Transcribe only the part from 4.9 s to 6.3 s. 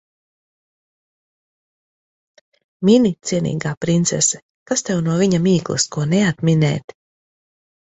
tev no viņa mīklas ko